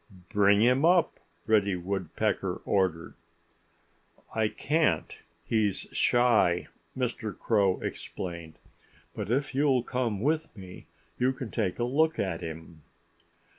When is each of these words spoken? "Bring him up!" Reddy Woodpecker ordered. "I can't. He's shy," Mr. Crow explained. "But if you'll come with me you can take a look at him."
"Bring 0.29 0.61
him 0.61 0.83
up!" 0.83 1.19
Reddy 1.45 1.75
Woodpecker 1.75 2.63
ordered. 2.65 3.13
"I 4.33 4.47
can't. 4.47 5.15
He's 5.45 5.81
shy," 5.91 6.69
Mr. 6.97 7.37
Crow 7.37 7.79
explained. 7.81 8.55
"But 9.15 9.29
if 9.29 9.53
you'll 9.53 9.83
come 9.83 10.19
with 10.19 10.57
me 10.57 10.87
you 11.19 11.33
can 11.33 11.51
take 11.51 11.77
a 11.77 11.83
look 11.83 12.17
at 12.17 12.41
him." 12.41 12.81